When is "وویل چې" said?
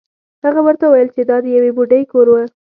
0.87-1.21